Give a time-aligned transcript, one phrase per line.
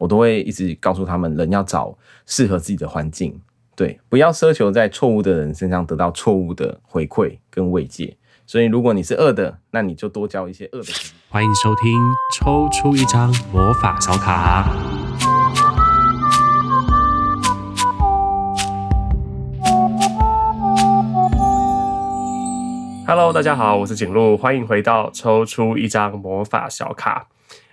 [0.00, 1.94] 我都会一直告诉他们，人要找
[2.24, 3.38] 适合自己的环境，
[3.76, 8.16] 对，不要奢求在错误的人身上得到错误的回馈跟慰藉。
[8.46, 10.86] 所以，如果你是恶的，那你就多交一些恶的。
[11.28, 12.00] 欢迎收听，
[12.34, 14.74] 抽出一张魔法小卡。
[23.06, 27.28] Hello，大家好，我是景禄，欢迎回到抽出一张魔法小卡。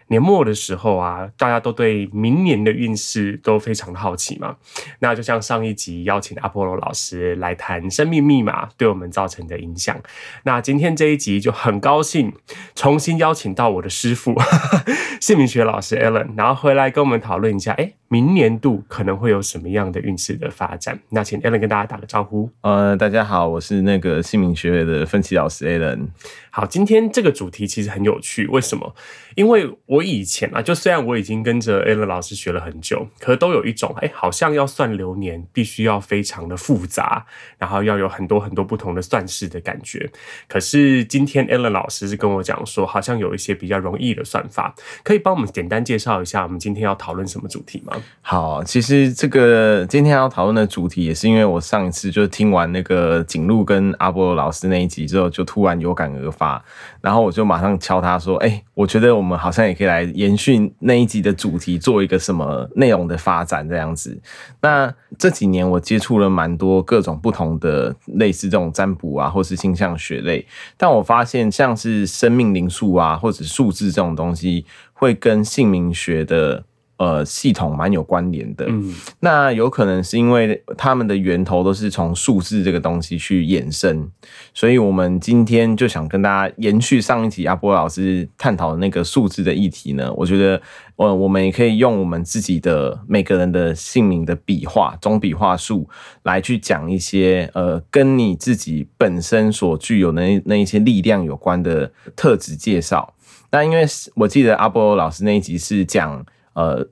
[0.07, 4.55] 年末的时候啊，大家都对明年的运势都非常的好奇嘛。
[4.99, 9.97] 那就像上一集邀请阿波罗老师来谈生命密码对我们造成的影响，
[10.43, 12.33] 那今天这一集就很高兴
[12.75, 14.35] 重新邀请到我的师父
[15.19, 20.97] 姓名学老师 Allen，然后回来跟我们讨论一下，哎，明年度可能会有什么样的运势的发展？
[21.09, 22.49] 那请 Alan 跟大家打个招呼。
[22.61, 26.07] 呃，大家好，我是那个姓名学的分析老师 Alan。
[26.49, 28.95] 好，今天这个主题其实很有趣，为什么？
[29.35, 37.25] 因为我以前啊，就虽然我已经跟着 Alan 老师学了很久，可是都有一种，哎，好像要算流年，必须要非常的复杂，
[37.57, 40.09] 然后要有很多很多不同的算式的感觉。
[40.47, 47.96] 可是今天 Alan 老师是跟我讲说，好像有一些比较容易的算法，可以帮我们简单介绍一下，我们今天要讨论什么主题吗？
[48.21, 56.61] 好，其实这个今天要讨论的主题，也是因为我上一次就听完那个景路跟阿波罗老师那一集之后，就突然有感而发。
[56.99, 64.19] 然后我就马上敲他说：“哎、我觉得我们好像也可以来延续那一集的主题，做一个什么内容的发展这样子。”
[64.61, 70.45] 那这几年我接触了蛮多各种不同的类似这种占卜啊，或是星象学类，
[70.75, 76.65] 但我发现像是生命灵数啊，或者数字这种东西，会跟姓名学的。
[76.97, 78.65] 呃，系统蛮有关联的。
[78.67, 84.09] 嗯，那有可能是因为他们的源头都是从数字这个东西去衍生，
[84.51, 90.11] 所以我们今天就想跟大家延续上一集阿波老师探讨的那个数字的议题呢。
[90.15, 90.59] 我觉得，
[90.95, 95.87] 呃，我们也可以用我们自己的每个人的姓名的笔画、中笔画数
[96.23, 103.13] 来去讲一些呃，跟你自己本身所具有的那那一些力量有关的特质介绍。
[103.51, 106.25] 那因为我记得阿波老师那一集是讲。
[106.57, 106.83] 呃，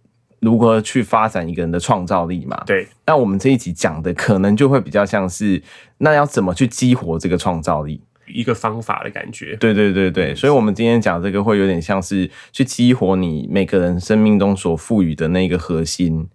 [0.41, 2.63] 如何去发展一个人的创造力嘛？
[2.67, 2.87] 对。
[3.07, 5.59] 那我们这一集讲的可能就会比较像是，
[5.97, 7.99] 那要怎么去激活这个创造力？
[8.27, 9.55] 一个方法的感觉。
[9.59, 16.29] 对对对对，所以我们今天讲这个会有点像是去激活你每个人生命中所赋予的那个核心，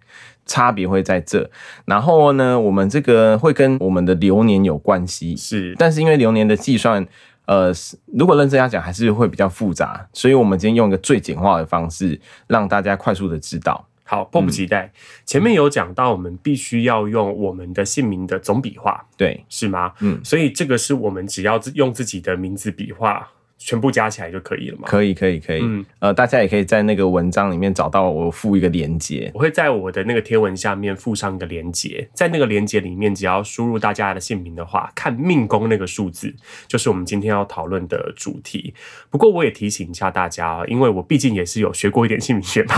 [0.45, 1.49] 差别会在这。
[1.85, 5.73] 然后呢，我们这个会跟我们的流年有关系，是。
[5.77, 7.07] 但是因为流年的计算。
[7.51, 7.69] 呃，
[8.17, 12.17] 如果认真要讲，还是会比较复杂，所以我们今天用一个最简化的方式，
[12.47, 13.85] 让大家快速的知道。
[14.05, 14.85] 好，迫不及待。
[14.85, 14.91] 嗯、
[15.25, 19.91] 前面有讲到，我们必须要用我们的姓名的总笔画，对，是吗？
[19.99, 23.27] 嗯，所以这个是我们只要用自己的名字笔画。
[23.63, 24.87] 全部加起来就可以了嘛？
[24.87, 25.61] 可以，可以，可以。
[25.61, 36.33] 嗯，呃，大家也可以在那个文章里面找到我附一个链接，我会在我的那个贴文下面附上一个链接，在那个链接里面，只要输入大家的姓名的话，看命宫那个数字，
[36.67, 38.73] 就是我们今天要讨论的主题。
[39.11, 42.75] 不过我也提醒一下大家，因为我毕竟也是有学过一点姓名学嘛，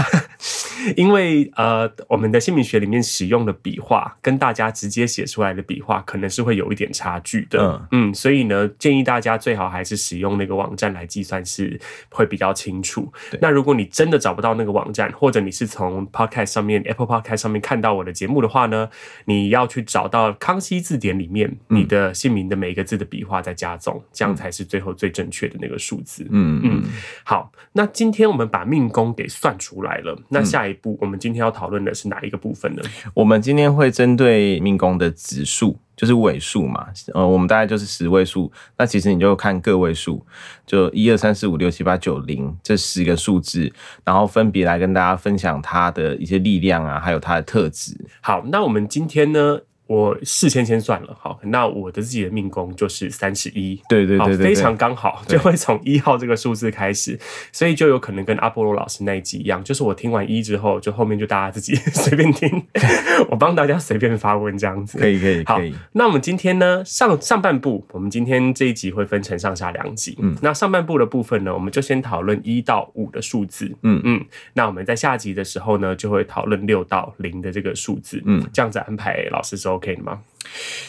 [0.96, 7.88] 因为呃，我们的姓名学里面使用的笔画跟大家直接写出来的笔画可能是会有一点差距的。
[7.92, 11.80] 嗯，嗯，所以呢，建议大家最好还是使用那个网站来计算是
[12.10, 13.12] 会比较清楚。
[13.42, 18.90] 那如果你真的找不到那个网站，或者你是从 Podcast 上面 Apple Podcast 上面看到我的节目的话呢，
[19.26, 26.26] 你要去找到康熙字典里面你的姓名的每一个字的笔画再加总，嗯，这样才是最后最正确的那个数字。
[26.30, 26.84] 嗯嗯。
[27.24, 32.82] 好，那今天我们把命宫给算出来了，那下一步我们今天要讨论的是哪一个部分呢？
[33.14, 35.78] 我们今天会针对命宫的指数。
[35.96, 40.26] 就是尾数嘛，呃，我们大概就是十位数，那其实你就看个位数，
[40.66, 43.72] 就一二三四五六七八九零这十个数字，
[44.04, 47.96] 然后分别来跟大家分享它的一些力量啊，还有它的特质。
[48.22, 49.60] 好，那我们今天呢？
[49.86, 57.20] 我事先先算了，好，那我的自己的命宫就是三十一，对对对，对，对，非常刚好，就会从一号这个数字开始，
[57.52, 62.64] 所以就有可能跟阿波罗老师那一集一样，就是我听完一之后，就后面就大家自己随便听，
[63.30, 65.60] 我帮大家随便发问这样子，可以可以，好。
[65.92, 74.02] 那我们今天呢，上上半部，我们今天这一集会分成上下两集，嗯，那上半部的部分呢，我们就先讨论一到五的数字，嗯。
[74.06, 79.73] 嗯，那我们在下集的时候呢，就会讨论六到零的这个数字，嗯，这样子安排，老师说。
[79.76, 80.20] OK 的吗？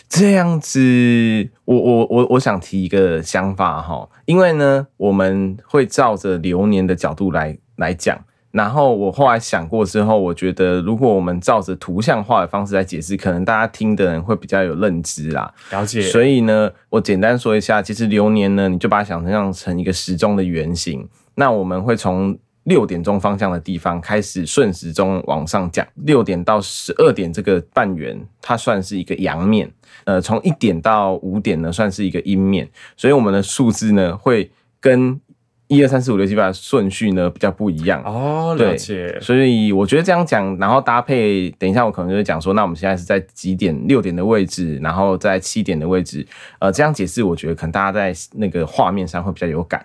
[0.08, 8.18] 这样子，我我我我想提一个想法哈，因为呢，我们会照着流年的角度来来讲，
[8.50, 15.52] 然后我后来想过之后，我觉得如果我们照着图像化的方式来解释，可能大家听的人会比较有认知啦。
[15.70, 16.02] 了解。
[16.02, 29.70] 所以呢，我简单说一下，其实流年呢，你就把它想象成一个时钟的圆形，那我们会从六点钟方向的地方开始顺时钟往上讲，六点到十二点这个半圆，它算是一个阳面。
[30.04, 32.68] 呃，从一点到五点呢，算是一个阴面。
[32.96, 34.50] 所以我们的数字呢，会
[34.80, 35.20] 跟
[35.66, 38.02] 一二三四五六七八的顺序呢比较不一样。
[38.04, 39.08] 哦，了解。
[39.08, 43.74] 对，所以我觉得这样讲，然后搭配，等一下我可能就会讲说，那我们现在是在几点？
[43.86, 46.26] 六点的位置，然后在七点的位置。
[46.58, 49.84] 呃，这样解释，我觉得可能大家在那个画面上会比较有感。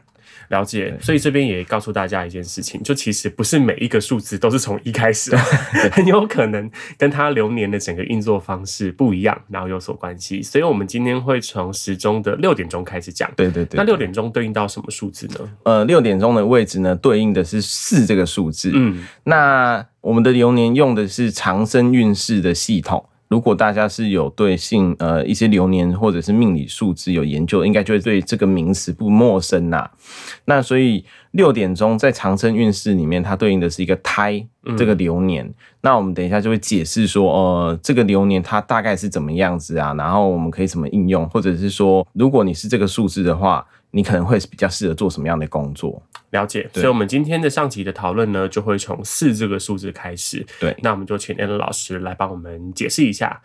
[0.50, 5.36] 了解，所以这边也告诉大家一件事情，就其实不是每一个数字都是从一开始，
[5.94, 10.42] 很有可能跟它流年的整个运作方式不一样，然后有所关系。
[10.42, 13.32] 所以我们今天会从时钟的六点钟开始讲。
[13.36, 13.78] 对对对。
[13.78, 15.50] 那六点钟对应到什么数字呢？
[15.64, 18.72] 呃，六点钟的位置呢，对应的是四这个数字。
[18.74, 23.09] 嗯，那我们的流年用的是长生运势的系统。
[23.30, 29.90] 如果大家是有对性呃一些流年或者是命理数字有研究，应该就会对这个名词不陌生呐。
[30.46, 34.46] 那所以六点钟在长生运势里面，它对应的是一个胎
[34.78, 35.46] 这个流年。
[35.46, 39.94] 嗯、那我们等一下就会解释说，呃，这个流年它大概是怎么样子啊？
[39.96, 43.66] 然后我们可以怎么应用，或者是说，如果你是这个数字的话。
[43.92, 46.00] 你可能会比较适合做什么样的工作？
[46.30, 50.46] 了解，所以我们今天的上集的讨论呢，就会从四这个数字开始。
[50.60, 53.42] 对，那我们就请 Alan 老师来帮我们解释一下。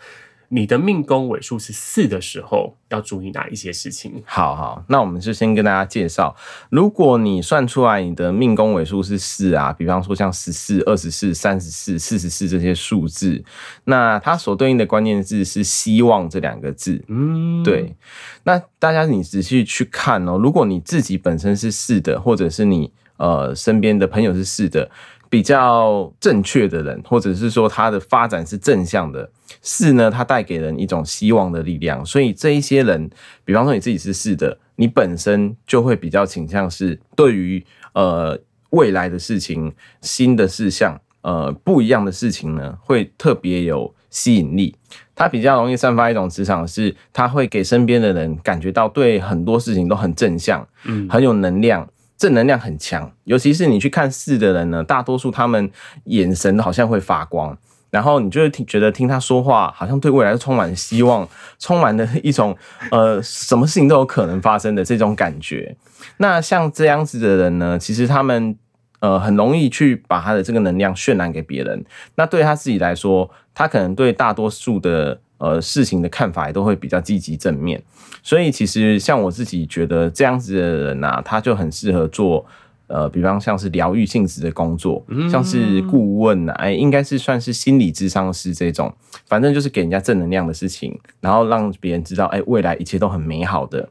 [0.55, 4.23] 你的命宫尾数是四的时候，要注意哪一些事情？
[4.25, 6.37] 好好，那我们就先跟大家介绍，
[6.71, 13.43] 如果你算出来你的命宫尾数是四啊，比方说像十四、二十四、三十四、四十四这些数字，
[13.87, 17.05] 那它所对应的关键字是“希望”这两个字。
[17.09, 17.97] 嗯，对。
[18.45, 24.89] 那大家你仔细去看哦，如果你自己本身是四的，或者是你呃身边的朋友是四的。
[25.35, 29.29] 比较正确的人，或者是说他的发展是正向的，
[29.63, 32.07] 四呢，它带给人一种希望的力量。
[32.07, 33.11] 所以这一些人，
[33.45, 37.61] 比方说你自己是四的，你本身就会比较倾向是对于
[37.95, 38.39] 呃
[38.71, 44.77] 未来的事情、新的事项、呃不一样的事情呢，会特别有吸引力。
[45.17, 51.89] 他比较容易散发一种磁场，是他会给身边的人感觉到对很多事情都很正向，嗯，很有能量。
[52.17, 55.71] 正能量很强，尤其是你去看四的人呢，大多数他们
[56.05, 57.57] 眼神好像会发光，
[57.91, 61.29] 然后你就会听觉得听他说话，好像对未来充满希望，
[61.59, 62.57] 充满了一种
[62.91, 65.77] 呃什么事情都有可能发生的这种感觉。
[66.19, 68.57] 那像这样子的人呢，其实他们
[69.01, 71.85] 呃很容易去把他的这个能量渲染给别人。
[72.15, 77.83] 那对他自己来说，他可能对大多数的呃事情的看法也都会比较积极正面。
[78.23, 82.45] 所以其实像我自己觉得这样子的人呐、啊，他就很适合做
[82.87, 88.93] 呃，比方像是疗愈性质的工作，像是顾问哎、啊，应该是算是心理咨商师这种，
[89.27, 93.89] 反正就是给人家正能量的事情，然后让别人知道哎，未来一切都很美好的。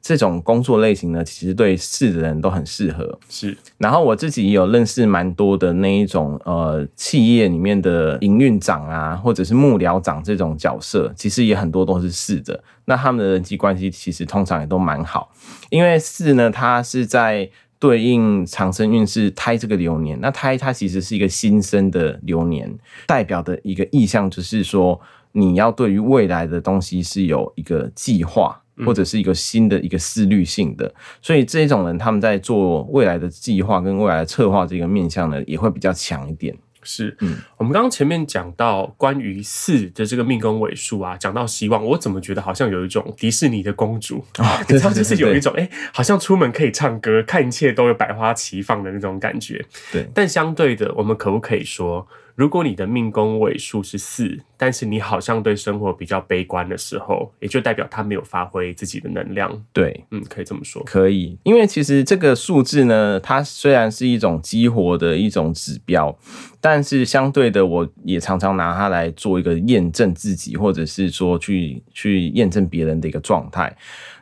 [0.00, 3.18] 这种工作类型呢，其实对四的人都很适合。
[3.28, 12.62] 是，然后我自己也有认识蛮多的那一种呃，企业里面的营运长啊，或者是幕僚长这种角色，其实也很多都是四的。
[12.86, 15.30] 那他们的人际关系其实通常也都蛮好，
[15.68, 20.18] 因为四呢，它是在对应长生运势胎这个流年。
[20.22, 24.98] 那胎它其实是一个新生的流年，代表的一个意向就是说，
[25.32, 28.62] 你要对于未来的东西是有一个计划。
[28.84, 36.56] 或者是一个新的一个思虑性的，所以这种人他们在做未来的计划跟未来的策划这个面向呢，也会比较强一点。
[36.82, 49.62] 是，嗯，我们刚刚前面讲到关于四的这个命宫尾数啊，讲到希望，我怎么觉得好像有一种迪士尼的公主 啊，对，就是有一种哎、欸，好像出门可以唱歌，看一切都有百花齐放的那种感觉。
[49.92, 52.06] 对，但相对的，我们可不可以说？
[52.38, 59.50] 如果你的命宫尾数是四，但是你好像对生活比较悲观的时候，也就代表他没有发挥自己的能量。
[59.72, 60.80] 对，嗯，可以这么说。
[60.84, 66.16] 可以，因为其实这个数字呢，它虽然是一种激活的一种指标，
[66.60, 73.76] 但是相对的，我也常常拿它来做一个验证自己，或者是说去去验证别人的一个状态。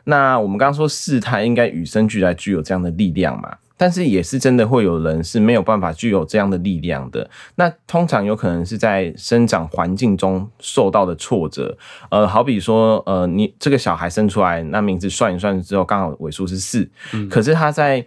[0.05, 3.57] 那我们刚刚说四，它应该与生俱来具有这样的力量嘛。
[3.77, 7.29] 但是也是真的会有人是没有办法具有这样的力量的。
[7.55, 11.77] 那通常有可能是在生长环境中受到的挫折。
[12.09, 18.05] 呃，好比说，呃，你这个小孩生出来，那名字算一算之后，刚好尾数是四，嗯，可是他在。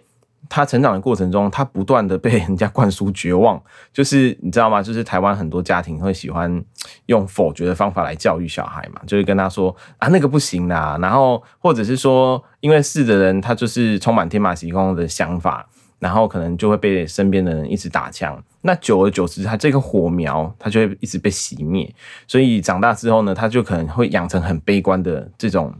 [0.49, 3.61] 他成长的过程中，他不断的被人家灌输绝望，
[3.93, 4.81] 就是你知道吗？
[4.81, 6.63] 就是台湾很多家庭会喜欢
[7.05, 15.67] 用否决的方法来教育小孩嘛，就是跟他说啊，那个不行啦，然后或者是说，因为是的人他就是充满天马行空的想法，
[15.99, 21.93] 然后可能就会被身边的人一直打枪，那久而久之，他这个火苗他就会一直被熄灭，
[22.27, 25.73] 所以长大之后呢，他就可能会养成很悲观的这种。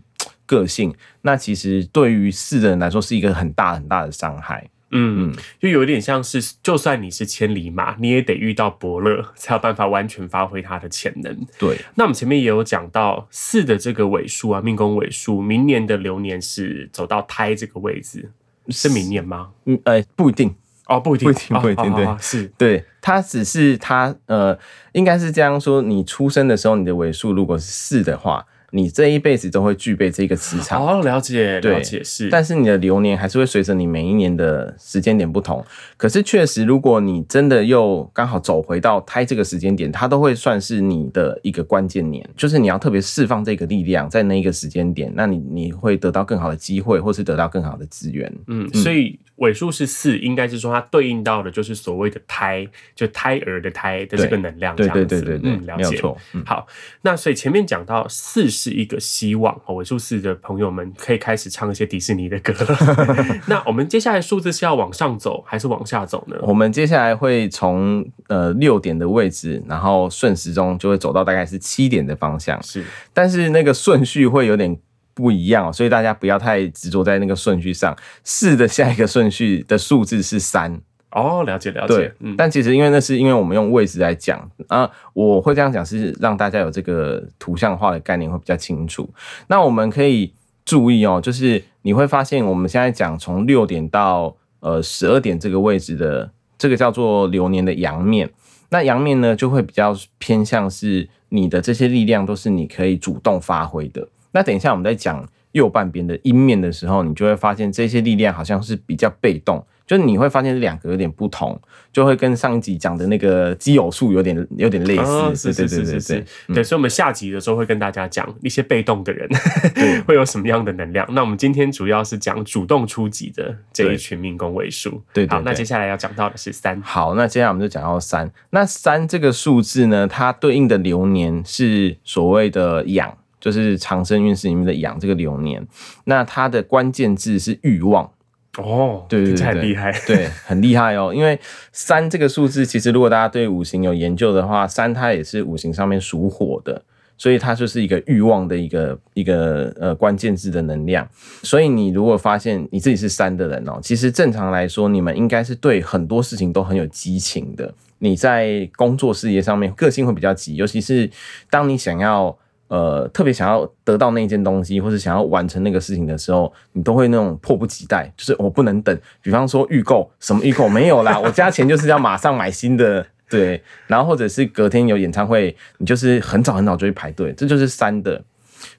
[0.51, 4.69] 个性，那其实对于四的人来说是一个很大很大的伤害。
[4.93, 11.33] 嗯，就有点像是，就算你是千里马，你也得遇到伯乐，才有办法完全发挥他的潜能。
[11.57, 18.29] 对，那我们前面也有讲到四的这个尾数啊，命宫尾数，明年的流年是走到胎这个位置，
[18.67, 19.51] 是明年吗？
[19.63, 20.53] 嗯，呃，不一定
[20.87, 24.59] 哦，不一定，不一定，不一定，哦、对，是对，它只是它呃，
[24.91, 28.45] 应该是这样说，你出生的时候，你的尾数如果是四的话。
[28.71, 32.29] 你这一辈子都会具备这个磁场哦，了解，了解是。
[32.29, 35.63] 但是你的流年还是会随着你每一年的时间点不同。
[35.97, 48.33] 可是确实，如果你真的又刚好走回到胎这个时间点，它都会算是你的一个关键年，就是你要特别释放这个力量在那一个时间点，那你你会得到更好的机会，或是得到更好的资源。
[48.47, 49.19] 嗯，所以。
[49.41, 55.05] 尾数是四，应该是说它对应到的就是所谓的胎，就胎儿的胎的这个能量，这样子。
[55.05, 55.89] 对对对对对，嗯，了解。
[55.89, 56.17] 没错。
[56.33, 56.67] 嗯、好，
[57.01, 62.53] 那所以前面讲到四是一个希望，尾数四的朋友们可以开始唱一些迪士尼的歌。
[63.47, 66.37] 那我们接下来数字是要往上走还是往下走呢？
[66.43, 72.61] 我们接下来会从呃六点的位置，然后顺时钟就会走到大概是七点的方向。
[72.61, 74.77] 是，但是那个顺序会有点。
[75.13, 77.95] 不一样，所以大家不要太执着在那个顺序上。
[78.23, 80.79] 四的下一个顺序的数字是三
[81.11, 81.95] 哦，了解了解。
[81.95, 89.09] 对，嗯、但其实因为那是因为我们用位置来讲啊，我会这样讲是让大家有这个图像化的概念会比较清楚。
[89.47, 98.29] 那我们可以注意哦，就是你会发现我们现在讲从六点到呃十二点这个位置的这个叫做流年的阳面，
[98.69, 104.07] 那阳面呢就会比较偏向是你的这些力量都是你可以主动发挥的。
[104.31, 111.59] 那等一下，我们在讲右半边的阴面的时候，你就会发现这些力量好像是比较被动，就是你会发现这两个有点不同，
[111.91, 115.01] 就会跟上一集讲的那个奇偶数有点有点类似。
[115.01, 119.27] 哦、是是是是是，对，嗯、对，所以我们下集的时候会跟大家讲一些被动的人
[120.07, 121.05] 会有什么样的能量。
[121.13, 125.01] 那我们今天主要是讲主动出击的这一群命宫位数。
[125.13, 126.81] 对，好，那接下来要讲到的是三。
[126.81, 128.31] 好，那接下来我们就讲到三。
[128.51, 133.17] 那三这个数字呢，它对应的流年是所谓的养。
[133.41, 135.67] 就是长生运势里面的羊这个流年，
[136.05, 138.09] 那它的关键字是欲望
[138.57, 141.13] 哦，对对对，很厉害，对，很厉害哦。
[141.13, 141.39] 因为
[141.71, 146.83] 三这个数字，其实如果大家对五行有研究的话，三它也是五行上面属火的，
[147.17, 151.07] 所以它就是一个欲望的一个一个呃关键字的能量。
[151.41, 157.73] 所以你如果发现你自己是三的人哦，其实正常来说，你们应该是对很多事情都很有激情的。
[157.99, 161.09] 你在工作事业上面个性会比较急，尤其是
[161.49, 162.37] 当你想要。
[162.71, 168.97] 呃，特别想要得到那件东西，或是想要完成那个事情的时候，你都会那种迫不及待，就是我不能等。
[169.21, 173.61] 比方说预购，什么预购没有啦，我加钱就是要马上买新的， 对。
[173.87, 178.23] 然后或者是隔天有演唱会，你就是很早很早就去排队，这就是三的。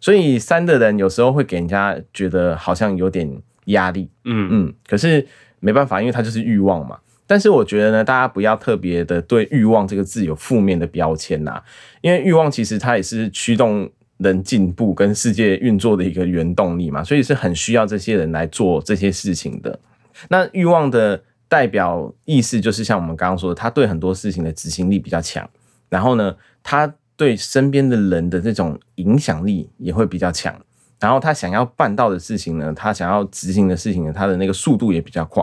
[0.00, 3.30] 所以三的人有时候会给人家觉得好像有点
[3.66, 4.74] 压力，嗯嗯。
[4.88, 5.26] 可是
[5.60, 6.98] 没办法，因为他就是欲望嘛。
[7.32, 11.62] 但是我觉得呢，大家不要特别的对欲望这个字有负面的标签呐，
[12.02, 19.80] 因为欲望其实它也是驱动人进步跟世界运作的一个原动力嘛，所以是很需要这些人来做这些事情的。
[20.28, 25.48] 那欲望的代表意思就是像我们刚刚说的，他对很多事情的执行力比较强，
[25.88, 30.54] 然后呢，他对身边的人的这种影响力也会比较强，
[31.00, 35.42] 然后他想要办到的事情呢，他想要执行的事情呢，他的那个速度也比较快，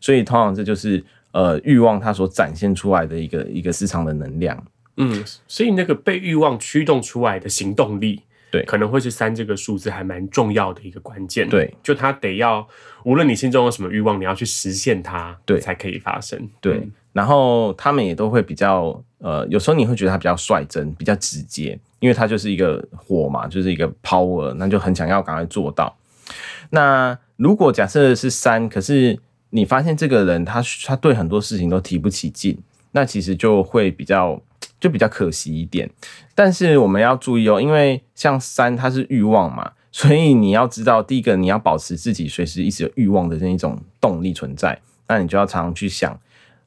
[0.00, 1.04] 所以通常这就是。
[1.36, 4.64] 呃，欲望它所展现出来的一个一个市场的能量，
[4.96, 12.66] 嗯，所以那个被欲望驱动出来的行动力，对，可能会是三这个数字还蛮重要的一个关键，对，就它得要，
[13.04, 16.78] 无论你心中有什么欲望，你要去实现它，对，才可以发生，对。
[16.78, 25.94] 嗯、然后他们也都会比较，呃，有时候你会觉得他比较率真，比较直接，因为他就是一个火嘛，就是一个 power，那就很想要赶快做到。
[26.70, 29.18] 那如果假设是三，可是。
[29.50, 32.58] 你发现这个人他他对很多事情都提不起劲，
[32.92, 34.40] 那其实就会比较
[34.80, 35.90] 就比较可惜一点。
[36.34, 46.18] 但是我们要注意哦，因为像三它是欲望嘛，所以你要知道，第一个你要保持自己随时一直有欲望的那一种动力存在，那你就要常常去想，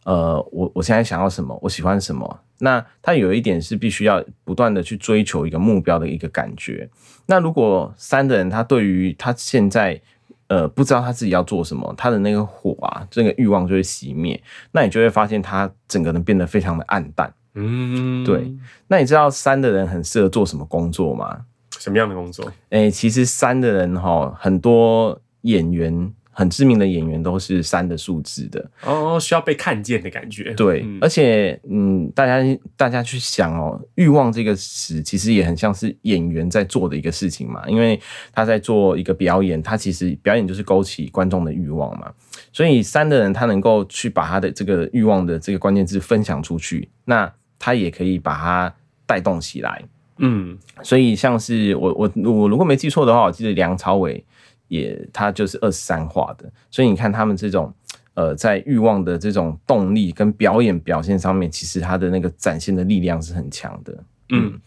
[0.05, 2.39] 呃，我我现在想要什么，我喜欢什么。
[2.61, 6.89] 那他有一点是必须要不断的去追求一个目标的一个感觉。
[7.27, 10.01] 那如果三的人他对于他现在
[10.49, 14.39] 呃，不知道他自己要做什么，他的那个火啊，这个欲望就会熄灭，
[14.73, 17.33] 那你就会发现他整个人变得非常的暗淡。
[17.55, 18.53] 嗯，对。
[18.87, 21.45] 那你知道三的人很适合做什么工作吗？
[21.79, 22.45] 什么样的工作？
[22.69, 26.13] 哎、欸，其实三的人哈，很多演员。
[26.39, 30.53] 很知名的演员都是三的数字的哦，需要被看见的感觉。
[30.53, 37.99] 对，嗯、而且嗯，大家大家去想哦，欲望这个词其实也很像是演员在做的一个事情嘛，因为
[38.31, 42.09] 他在做一个表演，他其实表演就是勾起观众的欲望嘛，
[42.53, 47.29] 所以三的人他能够去把他的这个欲望的这个关键字分享出去，那
[47.59, 48.73] 他也可以把它
[49.05, 49.83] 带动起来。
[50.19, 54.23] 嗯，所以像是我我我如果没记错的话，我记得梁朝伟。
[54.69, 57.73] 也，他就是二十三画的，所以你看他们这种，
[58.13, 64.03] 呃，在欲望的这种动力跟表演表现上面，其实他的那个展现的力量是很强的。
[64.29, 64.57] 嗯，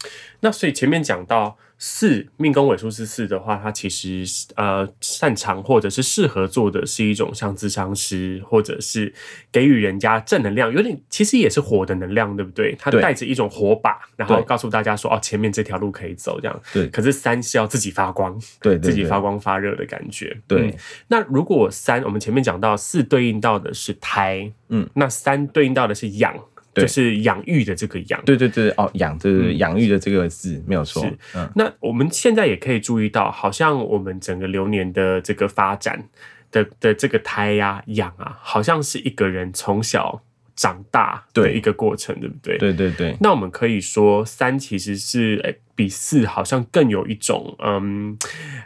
[0.41, 1.57] 那所以前面讲到。
[1.85, 4.25] 四命宫尾数是四的话，它其实
[4.55, 9.13] 呃擅长或者是适合做的是一种像智商师，或者是
[9.51, 12.77] 给予人家正能量，有点其实也是火的能量，对不对？
[12.79, 16.63] 它带着一种火把，然后告诉大家说哦，前面这条路可以走，这样。
[16.73, 16.87] 对。
[16.87, 20.41] 可是三是要自己发光，对，自己发光发热的感觉。
[20.47, 20.69] 对。
[20.69, 20.75] 嗯、
[21.09, 26.33] 那如果三，我们前面讲到四对应到的是胎，嗯，那三对应到的是养。
[26.75, 31.07] 就是养育的这个养，对对对，哦，养，对对对，养育的这个字、嗯、没有错。
[31.55, 36.09] 那我们现在也可以注意到，好像我们整个流年的这个发展
[36.51, 40.23] 的的这个胎呀、啊、养啊，好像是一个人从小
[40.57, 42.59] 长大的一个过程，对，对不对？
[42.59, 43.17] 对对对。
[43.21, 45.59] 那我们可以说，三其实是诶。
[45.75, 48.17] 比四好像更有一种嗯，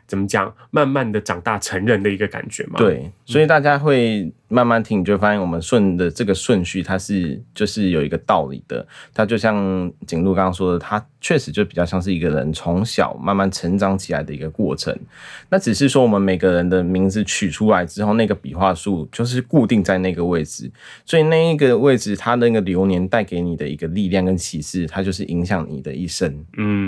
[0.06, 2.74] 怎么讲，慢慢的长大成人的一个感觉嘛。
[2.78, 8.86] 对，所以大家会慢慢听，你就发现我们顺的这个顺序，它是就是有一个道理的。
[9.14, 14.96] 它就像景路刚刚说的，它确实就比较像是一个人从小慢慢成长起来的一个过程。
[15.48, 20.70] 那只是说我们每个人的名字取出来之后，那个笔画数就是固定在那个位置，
[21.04, 26.44] 所以那一个位置，它那个流年带给你的一个力量跟启示，它就是影响你的一生。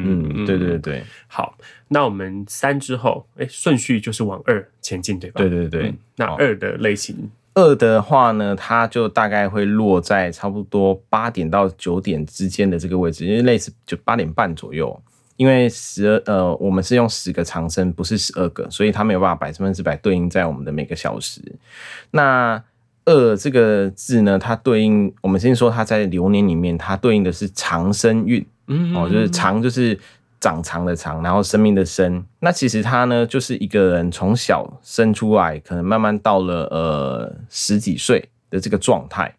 [0.09, 0.45] 嗯。
[0.45, 1.57] 嗯，对对对，好，
[1.89, 5.39] 那我们三之后，哎，顺序就是往二前进，对吧？
[5.41, 15.01] 对对对，嗯、那二的类型，二的话呢，它就大概会落在差不多八点到九点之间的这个位置，因为类似就八点半左右，
[15.37, 21.41] 因为十二呃，我们是用十个长生，不是十二个，所以它没有办法百分之百对应在我们的每个小时。
[22.11, 22.63] 那
[23.05, 28.47] 二这个字呢，它对应我们先说它在流年里面，它对应的是长生运。
[28.69, 29.99] 嗯，哦，就是长，就是
[30.41, 32.25] 长长的长，然后生命的生。
[32.41, 39.35] 那其实他呢，就是一个人从小生出来，可能慢慢到了呃十几岁的这个状态。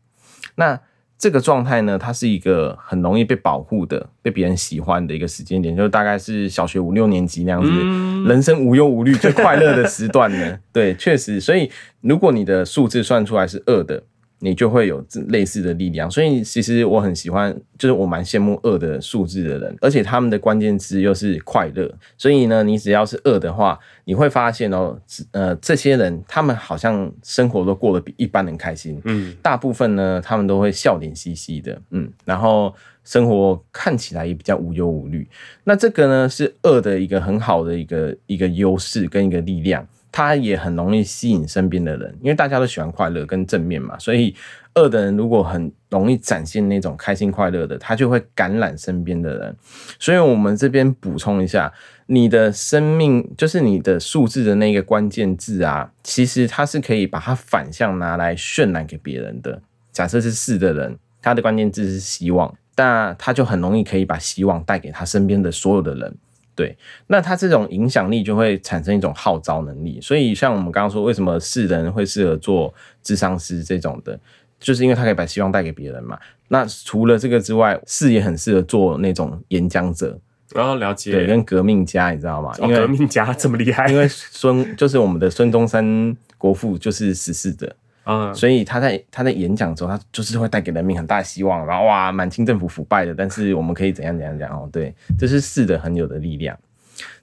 [0.55, 0.79] 那
[1.17, 10.59] 这个状态呢，它是一个很容易被保护的、被别人喜欢的一个时间点，就是大概是小学五六年级那样子，嗯、 人生无忧无虑、最快乐的时段呢。
[10.73, 11.39] 对，确实。
[11.39, 11.69] 所以
[12.01, 14.03] 如果你的数字算出来是二的。
[14.39, 24.97] 你就会有类似的力量，所以其实我很喜欢，就是我蛮羡慕二的数字的人，而且他们的关键词又是快乐，所以呢，你只要是二的话，你会发现哦，
[25.31, 32.73] 呃，这些人他们好像生活都过得比一般人开心，嗯，大部分呢，他们都会笑脸嘻嘻的，嗯，然后
[33.03, 35.27] 生活看起来也比较无忧无虑，
[35.65, 39.85] 那这个呢是二的一个很好的一个一个优势跟一个力量。
[40.11, 44.35] 他也很容易吸引身边的人，因为大家都喜欢快乐跟正面嘛，所以
[44.73, 49.55] 二的人如果很容易展现那种开心快乐的，他就会感染身边的人。
[49.99, 51.71] 所以我们这边补充一下，
[52.07, 59.61] 你的生命就是你的数字的那个关键字啊，其实它是可以把它反向拿来渲染给别人的。
[59.91, 66.15] 假设是四的人，他的关键字是希望，那他就很容易可以把希望带给他身边的所有的人。
[66.59, 74.19] 对，那他这种影响力就会产生一种号召能力，所以像我们刚刚说，为什么世人会适合做智商师这种的，
[74.59, 76.19] 就是因为他可以把希望带给别人嘛。
[76.49, 80.19] 那除了这个之外，四也很适合做那种演讲者，
[80.53, 82.53] 然后、哦、了解，对，跟革命家，你知道吗？
[82.59, 87.73] 因为、哦、革命家这么厉害，因为孙就是我们的孙中山国父就是十四的。
[88.05, 96.57] 嗯，所以他在他在演讲的时候，他就是会带给人民很大希望，然后哇，满清政府腐败的，但是我们可以怎样怎样怎样哦，对，这是四的很有的力量。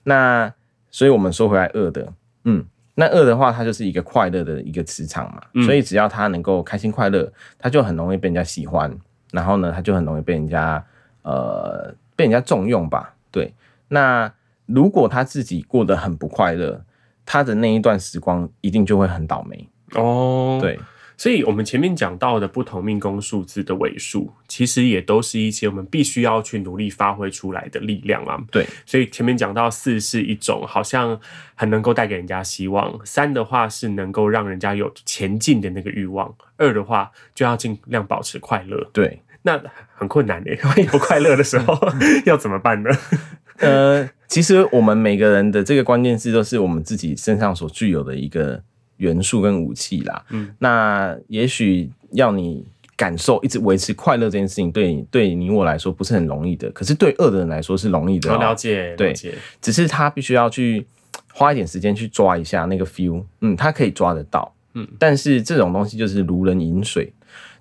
[0.05, 0.53] 那
[0.91, 2.13] 所以我们说回来二的，
[2.45, 8.91] 嗯，那二的话，它就是一个快乐的一个磁场嘛，嗯、所以只要他能够开心快乐，他就很容易被人家喜欢，
[9.33, 10.83] 然后呢，他就很容易被人家
[11.23, 13.53] 呃被人家重用吧，对。
[13.89, 14.33] 那
[14.67, 16.81] 如果他自己过得很不快乐，
[17.25, 19.69] 他的那一段时光一定就会很倒霉。
[19.95, 20.79] 哦，对，
[21.17, 28.37] 所以我们前面讲到的不同命宫数字的尾数，其实也都是一些我们必须要去努力发挥出来的力量啊。
[28.51, 31.19] 对，所以前面讲到四是一种好像
[31.55, 38.91] 很能够带给人家希望，三的话是能够让人家有前进的那个欲望，二的话就要尽量保持快乐。
[38.93, 39.63] 对，那
[39.95, 40.51] 很困难的，
[40.93, 41.79] 有快乐的时候
[42.27, 42.91] 要怎么办呢？
[43.59, 48.63] 呃，其实我们每个人的这个关键字都是我们自己身上所具有的一个。
[48.99, 50.25] 元素跟武器啦。
[50.31, 52.65] 嗯，那也许要你
[52.97, 56.71] 感受一直维持快乐这件事情，对对你我来说不是很容易的。
[56.71, 58.35] 可是对恶的人来说是容易的、喔。
[58.35, 59.13] 我了解，对。
[59.61, 60.87] 只是他必须要去
[61.33, 63.23] 花一点时间去抓一下那个 feel。
[63.41, 64.53] 嗯，他可以抓得到。
[64.75, 67.13] 嗯，但是这种东西就是如人饮水，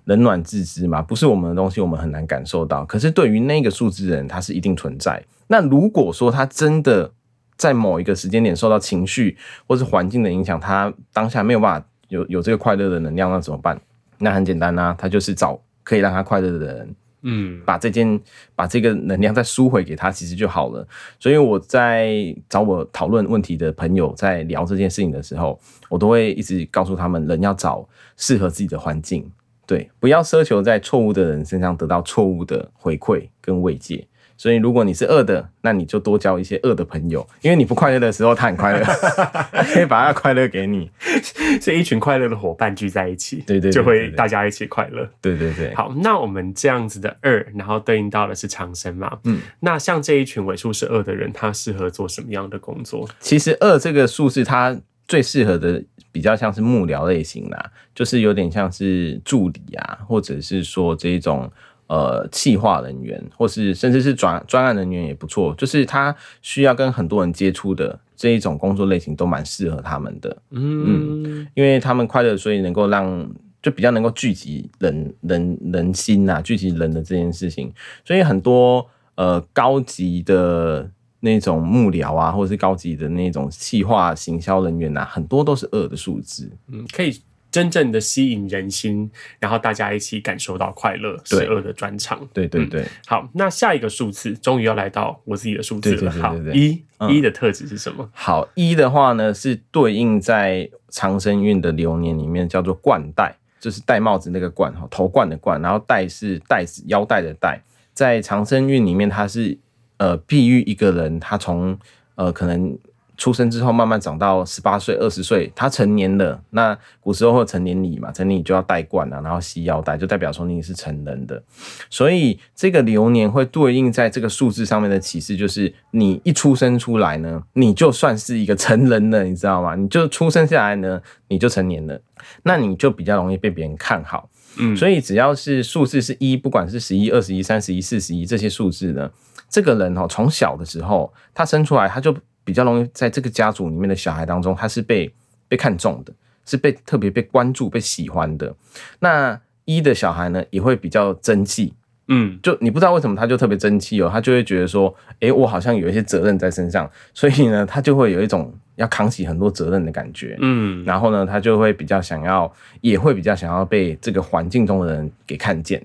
[0.04, 2.84] 冷暖自知嘛，不是我们的东西，我们很难感受到。
[2.84, 5.22] 可是对于那个数字人，他是一定存在。
[5.48, 7.10] 那如果说他真的
[7.56, 13.80] 在某一个时间点受到情绪或是环境的影响，他当下没有办法有有这个快乐的能量，那怎么办？
[14.18, 18.20] 那很简单呐、啊，他就是找可以让他快乐的人，嗯，把这件
[18.54, 20.86] 把这个能量再输回给他，其实就好了。
[21.18, 29.30] 所以我在找我讨论问题的朋友在聊这件事情的时候，我都会一直告诉他们，人要找适合自己的环境，
[29.66, 34.06] 对，不要奢求在错误的人身上得到错误的回馈跟慰藉。
[34.36, 40.90] 所以，如果你是恶的，那你就多交一些恶的朋友，因为你不快乐的时候，他很快乐，他 可以把他快乐给你。
[41.60, 45.08] 所以，一群快乐的伙伴聚在一起，对对，就会大家一起快乐。
[45.20, 45.74] 对对对。
[45.74, 49.18] 好，那我们这样子的二，然后对应到的是长生嘛？
[49.24, 49.40] 嗯。
[49.60, 53.08] 那像这一群尾数是二的人，他适合做什么样的工作？
[53.20, 61.50] 其实二这个数字，它最适合的比较像是幕僚类型啦，就是有点像是助理啊，或者是说这一种。
[61.88, 70.36] 呃，企划人员，或是甚至是专专案人员也不错，就是他需要跟很多人接触的这一种工作类型，都蛮适合他们的。
[70.50, 73.30] 嗯，嗯，因为他们快乐，所以能够让
[73.62, 77.72] 就比较能够聚集人人人心呐、啊，聚集人的这件事情，
[78.04, 86.50] 所以很多呃高级的那种幕僚啊，或者是高级的那种企划行销人员呐、啊，很多都是二的数字。
[86.66, 87.16] 嗯，可以。
[87.56, 92.20] 真正的吸引人心，然后大家一起感受到快乐，十二的专场。
[92.34, 96.10] 对对对、嗯，好，那下一个数字终于要来到我自己的数字了。
[96.10, 98.04] 好，一一的特质是什么？
[98.04, 107.58] 嗯、好，一的话呢是对应在长生运的流年里面叫做冠带，就是戴帽子那个冠哈，头冠的冠，然后带是带子腰带的带，
[107.94, 109.56] 在长生运里面它是
[109.96, 111.78] 呃比喻一个人，他从
[112.16, 112.78] 呃可能。
[113.16, 116.38] 出生之后慢慢长到十八岁、二十岁，他成年了。
[116.50, 121.42] 那古时候会成年礼嘛，成年礼就要戴冠啊，然后系腰带，就代表说你是成人的。
[121.88, 129.74] 所以这个流年会对应在这个数字上面的启示，就是你一出生出来呢，你就算是一个成人了，你知道吗？
[129.74, 131.98] 你就出生下来呢，你就成年了，
[132.42, 134.28] 那你就比较容易被别人看好。
[134.58, 139.10] 嗯，所以只要是数字是一，不管是十一、二十一、三十一、四十一这些数字呢，
[139.48, 142.14] 这个人哦，从小的时候他生出来他就。
[142.46, 145.12] 比较容易在这个家族里面的小孩当中，他是被
[145.48, 146.12] 被看重的，
[146.44, 148.54] 是被特别被关注、被喜欢的。
[149.00, 151.74] 那一的小孩呢，也会比较争气，
[152.06, 165.84] 嗯，就你不知道为什么他就特别争气哦，他就会觉得说，诶，我好像有一些责任在身上，所以呢，他就会有一种要扛起很多责任的感觉，嗯，然后呢，他就会比较想要，也会比较想要被这个环境中的人给看见。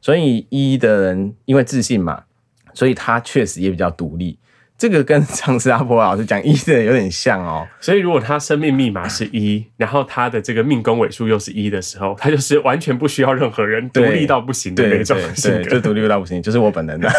[0.00, 2.24] 所以一的人因为自信嘛，
[2.72, 4.38] 所以他确实也比较独立。
[4.80, 17.10] 这个跟上次阿婆老师讲一的有点像哦，所以如果他生命密码是一，然后他的这个命宫尾数又是一的时候，他就是完全不需要任何人，独立到不行的那种性格，就独立到不行， 就是我本能的。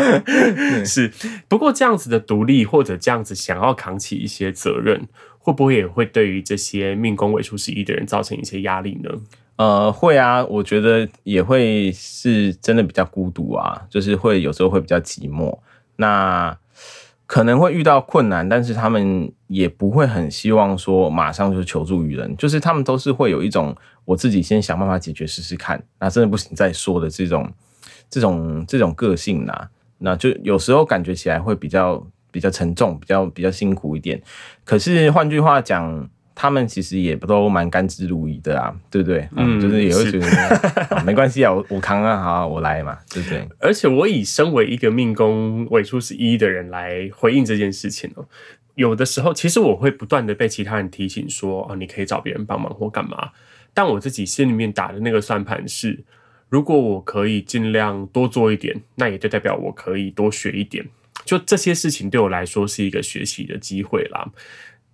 [0.82, 1.12] 是，
[1.46, 5.06] 不过这样子的独立或者这样子想要扛起一些责任，
[5.38, 9.10] 会不会也会对于这些命宫尾数是一的人造成一些压力呢？
[9.56, 15.54] 呃，会啊，我觉得也会是真的比较孤独啊，就是会有时候会比较寂寞。
[15.96, 16.56] 那
[17.28, 27.52] 可能会遇到困难，但是他们也不会很希望说马上就求助于人，就是他们都是会有一种我自己先想办法解决试试看，那真的不行再说的这种
[28.08, 34.20] 这种这种个性呐，那就有时候感觉起来会比较比较沉重，比较比较辛苦一点。
[34.64, 36.08] 可是换句话讲。
[36.40, 39.28] 他们其实也不都蛮甘之如饴的啊，对不对？
[39.34, 43.44] 嗯，就是也会觉得没关系啊，我我扛啊，好，我来嘛，对不对？
[43.58, 48.24] 而且我以身为一个命宫尾数是一的人来回应这件事情哦，
[48.76, 53.30] 有的时候其实我会不断的被其他人提醒说，哦，你可以找别人帮忙或干嘛，
[53.74, 56.04] 但我自己心里面打的那个算盘是，
[56.48, 60.86] 如果我可以尽量多做一点，那也就代表我可以多学一点，
[61.24, 64.30] 就这些事情对我来说是一个学习的机会啦。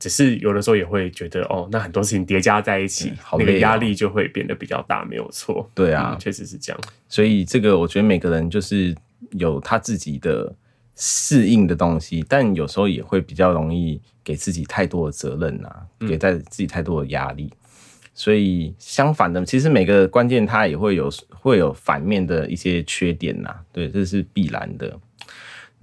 [0.05, 5.67] 只是有的时候也会觉得哦，那很多事情叠加在一起，那个压力就会变得比较大，没有错。
[5.75, 6.79] 对啊，确、嗯、实是这样。
[7.09, 8.95] 所以这个我觉得每个人就是
[9.31, 10.55] 有他自己的
[10.95, 17.51] 适应的东西，但有时候也会比较容易给自己太多的责任啊，嗯、给在自己太多的压力。
[18.13, 23.57] 所以相反的，其实每个关键它也会有会有反面的一些缺点呐、啊。
[23.73, 25.01] 对，这是必然的。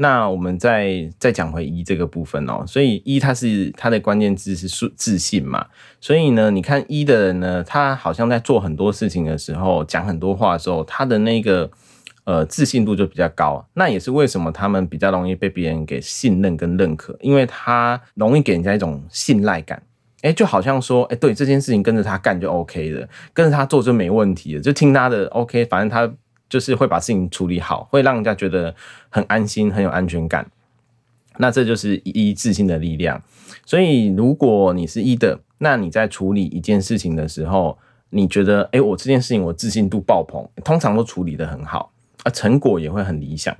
[0.01, 5.67] 那我们再再讲回一这个部分哦，所以一它是它的关键字是自自信嘛，
[5.99, 11.69] 所以呢，你看一的人呢，他好像在做很多事情的时候，讲很多话的时候，他的那个
[12.23, 13.63] 呃自信度就比较高。
[13.75, 19.83] 那也是为什么他们比较容易被别人给信任跟认可，因为他容易给人家一种信赖感。
[20.23, 26.11] 哎，就好像说，哎，对这件事情跟着他干就 OK 的，跟着他做就没问题的，就听他的 OK，反正他。
[26.51, 28.75] 就是会把事情处理好，会让人家觉得
[29.07, 30.45] 很安心、很有安全感。
[31.37, 33.23] 那这就是一自信的力量。
[33.65, 37.77] 所以，如果你是一的，那你在处理一件事情的时候，
[38.09, 41.89] 你觉得，哎，我这件事情我自信度爆棚，通常都处理得很好，
[42.23, 43.55] 啊，成果也会很理想。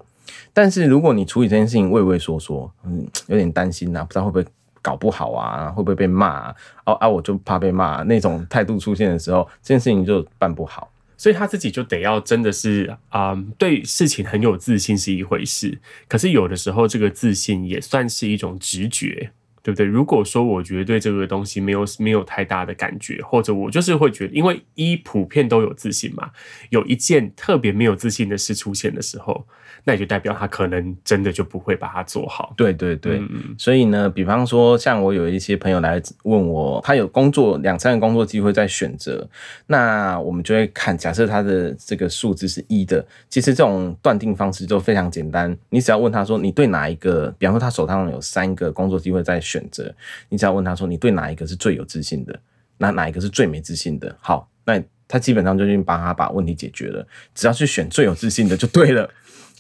[0.52, 4.46] 但是，如果你处理这件事情畏畏缩缩，嗯，有点担心呐、不知道会不会
[4.82, 6.56] 搞不好啊，会不会被骂啊？
[6.86, 10.91] 哦啊，我就怕被骂，那种态度出现的时候，这件事情就办不好。
[11.22, 19.30] 所以他自己就得要真的是啊、对事情很有自信是一回事，可是有的时候这个自信也算是一种直觉，
[19.62, 19.86] 对不对？
[19.86, 26.32] 如果说我觉得对这个东西没有没有太大的感觉，或者我就是会觉得，因为一普遍都有自信嘛，
[26.72, 29.46] 有一件特别没有自信的事出现的时候。
[29.84, 32.54] 那也就代表他可能真的就不会把它做好。
[32.56, 39.28] 对对对，嗯、所以呢，比方说像我有一些朋友来问我，他有工作两三个工作机会在选择，
[39.68, 49.94] 那我们就会看，假设他的这个数字是一的，其实这种断定方式就非常简单，你只要问他说，你对哪一个，比方说他手上有三个工作机会在选择，
[50.30, 52.40] 你只要问他说，你对哪一个是最有自信的，
[52.78, 54.16] 那哪一个是最没自信的？
[54.20, 59.10] 好，那他基本上就已经帮他把问题解决了，只要去选最有自信的就对了。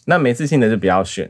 [0.05, 1.29] 那没自信的就不要选，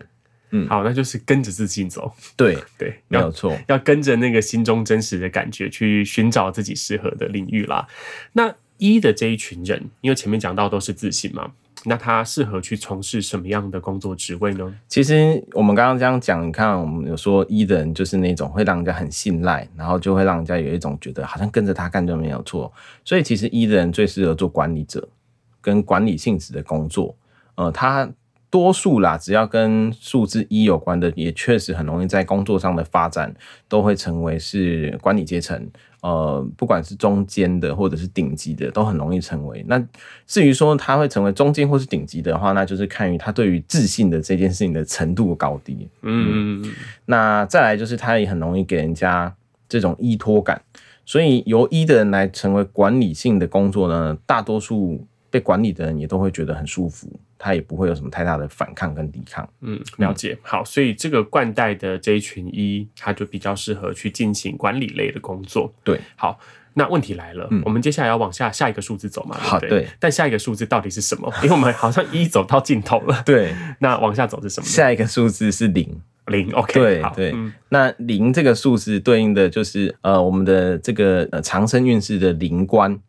[0.52, 7.88] 嗯，好，那就是跟着自信走，对对，没有错，要跟着那个心中真实的感觉去寻找自己适合的领域啦。
[8.34, 11.52] 那一的这一群人，因为前面讲到都是自信嘛，
[11.86, 14.74] 那他适合去从事什么样的工作职位呢？
[14.88, 22.72] 其实我们刚刚这样讲，你看我们有说一的人就是那种会让人家很信赖，然后就会让人家有一种觉得好像跟着他干就没有错。
[23.06, 25.08] 所以其实一的人最适合做管理者
[25.62, 27.16] 跟管理性质的工作，
[27.56, 28.10] 呃，他。
[28.52, 33.34] 多数啦，只要跟数字一有关的，也确实很容易在工作上的发展
[33.68, 35.68] 都会成为是管理阶层。
[36.02, 39.64] 呃，不管是中间的或者是顶级的，都很容易成为。
[39.68, 39.80] 那
[40.26, 45.88] 至于说他会成为中间或是顶级的话，那就是看于他对于自信的这件事情的程度高低。
[46.02, 46.72] 嗯，嗯，
[47.06, 49.32] 那再来就是他也很容易给人家
[49.70, 50.60] 这种依托感，
[51.06, 57.08] 所以由一的人来成为管理性的工作呢，大多数被管理的人也都会觉得很舒服。
[57.44, 59.50] 他也不会有什么太大的反抗跟抵抗。
[59.62, 60.38] 嗯，了解。
[60.44, 65.74] 好，所以这个冠带的这一群一，他就比较适合去进行管理类的工作。
[65.84, 66.40] 对，好，
[66.76, 69.36] 那问题来了，嗯、我们接下来要往下下一个数字走嘛？
[69.40, 69.88] 好，对，对。
[70.00, 71.34] 但下一个数字到底是什么？
[71.42, 73.24] 因为我们好像一走到尽头了。
[73.26, 74.68] 对， 那往下走是什么？
[74.68, 76.00] 下一个数字是零。
[76.28, 76.80] 零，OK。
[76.80, 77.32] 对对。
[77.34, 83.00] 嗯、那零这个数字对应的就是呃我们的这个呃长生运势的灵官。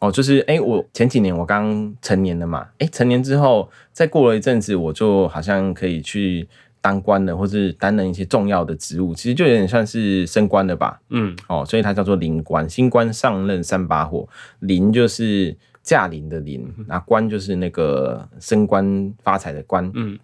[0.00, 6.48] 哦，就是哎、欸，我前几年我刚成年了嘛，哎、欸，成年之后再过了一阵子，我就好像可以去
[6.80, 14.26] 当官了，或是担任一些重要的职务，其实就有点像是升官了吧，嗯，哦，所以它叫做临官，新官上任三把火，
[14.60, 20.18] 临就是驾临的临，那官就是那个升官发财的官，嗯，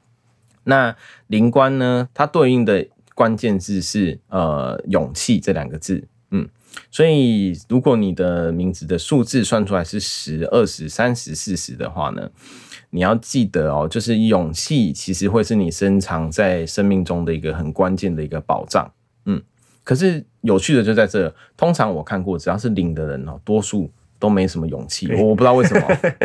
[0.64, 6.08] 那临官呢，它对应的关键字是呃勇气这两个字。
[6.90, 12.30] 所以，如果你的名字的数字算出来是十、二十、三十、四十的话呢，
[12.90, 18.90] 你要记得哦，就是勇气其实会是你深藏在生命中的一个很关键的一个保障。
[19.24, 19.42] 嗯，
[19.84, 23.90] 可是有趣的就在这，通常我看过，只要是领的人哦，多数。
[24.18, 25.82] 都没什么勇气，我不知道为什么。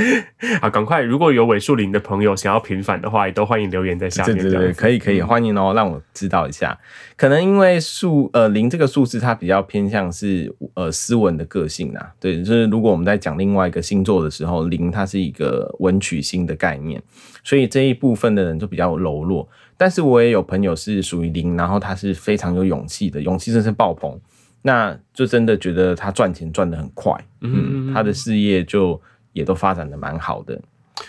[0.62, 1.02] 好，赶快！
[1.02, 4.38] 如果有尾数零的朋友想要平反的话，也都欢迎留言在下面。
[4.38, 6.78] 对对对，可以可以，欢迎哦，让我知道一下。
[7.18, 12.12] 可能因为数呃零这个数字，它比较偏向是呃斯文的个性啊。
[12.20, 17.02] 对，就是如果我们在讲另外一个星座的时候，零它是一个文曲星的概念，
[17.44, 19.48] 所以这一部分的人就比较柔弱。
[19.78, 24.20] 但是我也有朋友是属于零，然后他是非常有勇气的，勇气真是爆棚。
[24.64, 29.02] 那就真的觉得他赚钱赚得很快，嗯，他的事业就
[29.34, 30.62] 也都发展的蛮好的。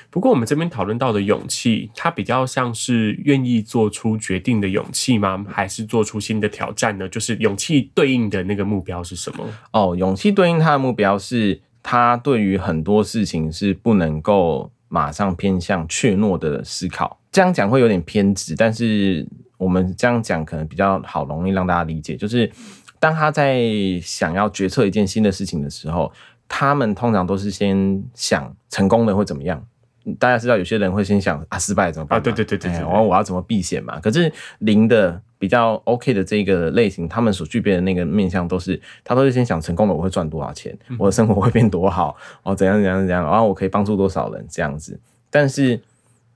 [0.09, 5.45] 不过我们这边讨论到的勇气，它比较像是愿意做出决定的勇气吗？
[5.51, 7.07] 还是做出新的挑战呢？
[7.09, 9.47] 就是勇气对应的那个目标是什么？
[9.73, 17.21] 哦，勇气对应他的目标是他对于很多事情是不能够马上偏向怯懦的思考。
[17.31, 19.27] 这样讲会有点偏执，但是
[19.59, 22.51] 我们这样讲可能比较好，容易让大家理解，就是。
[23.03, 23.61] 当他在
[24.01, 26.13] 想要决策一件新的事情的时候，
[26.47, 29.61] 他们通常都是先想成功的会怎么样，
[30.21, 32.17] 大家知道有些人会先想啊，失败怎么办？
[32.17, 33.99] 啊，对对对对，对，然后我要怎么避险嘛？
[33.99, 44.47] 可是零的比较 OK 的这个类型，他们所具备的那个面向都是，他都是先想成功了我会赚多少钱，我的生活会变多好，哦，怎样怎样怎样，然后我可以帮助多少人？
[44.49, 45.01] 这样子。
[45.29, 45.81] 但是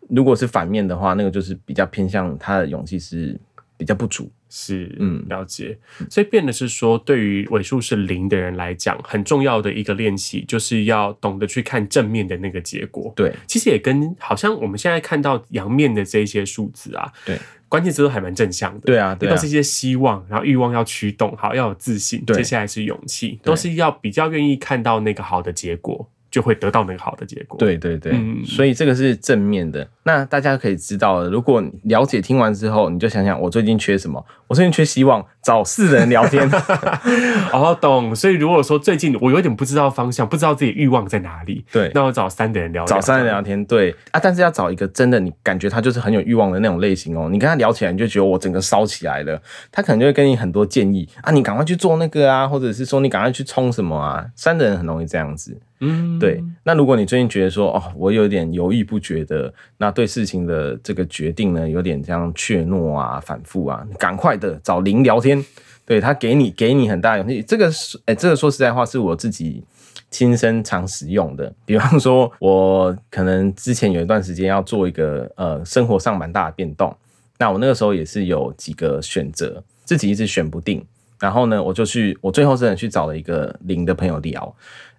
[0.09, 3.39] 如果是反面的话，那个就是比较偏向他的勇气是
[3.77, 4.31] 比较不足。
[4.49, 5.77] 是，嗯，了解。
[6.09, 13.13] 所以变的是说，对于尾数是零的人来讲，很重要的一个练习，就是要懂得去看正面的那个结果。
[13.17, 18.81] 对，其实也跟好像我们现在看到阳面的这些数字啊，对，关键词都还蛮正向的。
[18.87, 22.25] 对啊，对啊，都是一些希望，然后欲望要驱动，好，要有自信。
[22.25, 26.09] 对，接下来是勇气，都是要比较愿意看到那个好的结果。
[26.37, 27.59] 就会得到那个好的结果。
[27.59, 29.89] 对对对，嗯，所以这个是正面的。
[30.03, 34.23] 那大家可以知道了，如果了解听完之后，你就想想我最近缺什么？
[34.47, 36.51] 我最近缺希望，找四人聊天。
[37.55, 38.13] 哦，懂。
[38.13, 43.65] 所以如果说最近我有点不知道方向，不知道自己欲望在哪里，对，那我找三的人聊，聊，找三人聊天。
[43.67, 47.29] 对啊，但是要找一个真的，你感觉他就是很有欲望的那种类型哦。
[47.31, 49.41] 你跟他聊起来，你就觉得我整个烧起来了。
[49.71, 54.27] 他可能就会给你很多建议啊，你赶快去做那个啊，或者是说你赶快去冲什么啊。
[54.35, 55.57] 三的人很容易这样子。
[55.81, 56.43] 嗯，对。
[56.65, 65.36] 那如果你最近觉得说，哦，我有点犹豫不决的，那对事情的这个决定呢，有点这样怯懦啊、反复啊，赶快的找零聊天，
[65.85, 67.43] 对，他给你给你很大勇气。
[67.43, 69.63] 这个是，哎，这个说实在话，是我自己
[70.11, 71.53] 亲身常使用的。
[71.65, 76.97] 比方说，我可能之前有一段时间要做一个呃生活上蛮大的变动，
[77.39, 80.85] 那我那个时候也是有几个选择，自己一直选不定，
[81.21, 84.55] 然后呢，我就去，我最后真的去找了一个零的朋友聊。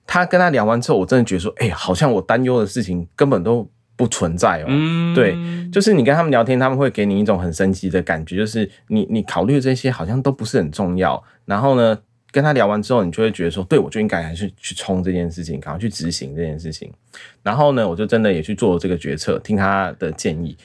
[0.06, 4.65] 他跟他聊完之后，我真的觉得说，哎、欸，好像我担忧的事情根本都不存在哦。
[4.69, 5.36] 嗯，对，
[5.69, 11.21] 就是你跟他们聊天，他们会给你一种很神奇的感觉，就是你你考虑这些好像都不是很重要。
[11.43, 11.97] 然后呢，
[12.31, 16.89] 跟他聊完之后，你就会觉得说，对，我就应该还是去冲这件事情，赶快去执行这件事情。
[17.43, 20.55] 然后呢，我就真的也去做了这个决策，听他的建议。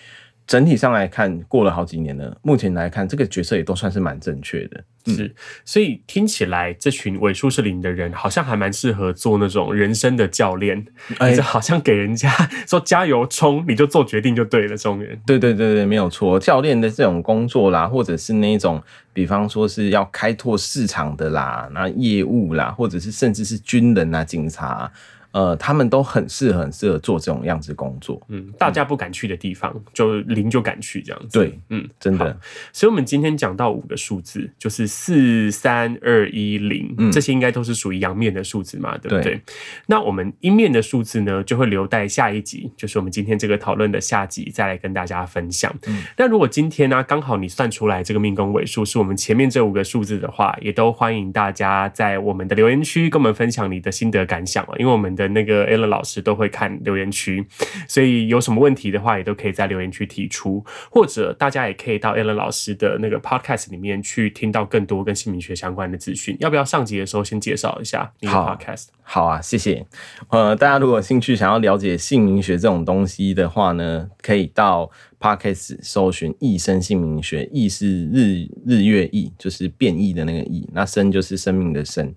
[0.47, 2.37] 整体上来看，过了好几年了。
[2.43, 4.85] 目前来看，这个角色也都算是蛮正确的。
[5.07, 10.85] 是，所以听起来这群尾数是零的人，好像还蛮适合做那种人生的教练。
[11.19, 12.31] 哎，好像给人家
[12.69, 14.69] 说加油冲，你就做决定就对了。
[14.69, 16.39] 这种人，对对对对，没有错。
[16.39, 18.81] 教练的这种工作啦，或者是那种，
[19.13, 24.91] 比方说是要开拓市场的啦，那业务啦，或者是甚至是军人啊、警察。
[25.33, 28.21] 呃，他们都很适合，很适合做这种样子工作。
[28.29, 31.39] 嗯，大家不敢去的地方，嗯、就零就敢去这样子。
[31.39, 32.39] 对，嗯，真的。
[32.73, 39.23] 所以，我们今天讲到五个数字，就是四、三、二、一、零，这些应该都是属于阳面的数字嘛，对不对？
[39.23, 39.41] 对。
[39.87, 45.75] 那我们阴面的数字呢，就会留待下一集，就是我们今天这个讨论的下集，再来跟大家分享。
[45.87, 46.03] 嗯。
[46.19, 55.22] 那如果今天呢、啊，刚好你算出来这个命宫尾数是我们前面这五个数字的话，也都欢迎大家在我们的留言区跟我们分享你的心得感想啊，因为我们的。
[55.23, 57.47] 的那个 Alan 老师都会看留言区，
[57.87, 66.37] 所以有什么问题的话，也都可以在留言区提出，或者大家也可以到 Alan 老师的那个 Podcast 里面去听到更多跟姓名学相关的资讯。
[66.41, 68.87] 要不要上集的时候先介绍一下你的 Podcast？
[69.03, 69.87] 好，好啊，谢谢。
[70.31, 82.13] 呃，大家如果有兴趣想要了解姓名学这种东西的话呢，可以到 Podcast 搜寻“易生姓名学”，易是日日月易，就是变异的那个易，那生就是生命的生。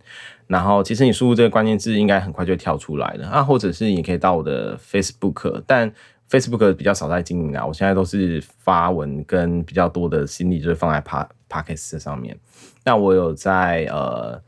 [0.48, 3.44] 然后，其实你输入这个关键字，应该很快就跳出来了啊。
[3.44, 5.92] 或者是你可以到我的 Facebook，但
[6.30, 7.66] Facebook 比较少在经营啊。
[7.66, 11.02] 我现在都是发文跟比较多的心力，就是放在
[11.50, 12.38] Podcast 上面。
[12.84, 14.42] 那我有在呃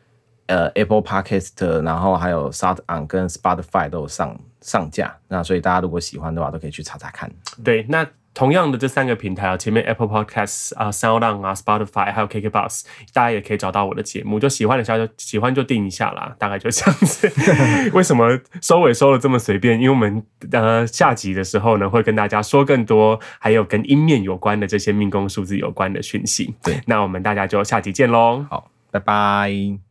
[0.46, 5.18] 呃 Apple Podcast，然后还有 SoundOn 跟 Spotify 都有上上架。
[5.28, 7.32] 那所以大家如果喜欢的话，都可以去查查看。
[7.64, 8.08] 对，那。
[8.38, 14.40] 同样的这三个平台啊，前面 Apple Podcasts 啊、SoundOn 啊、Spotify 还有 KKBox，大家也可以找到我的节目。
[14.40, 17.32] 就喜欢的下就喜欢就订一下啦，大概就这样子。
[17.98, 19.82] 为什么收尾收的这么随便？
[19.82, 26.54] 因为我们呃下集的时候呢，会跟大家说更多，还有跟阴面有关的这些命宫数字有关的讯息。
[26.62, 28.46] 对，那我们大家就下集见喽。
[28.52, 29.87] 好，拜拜。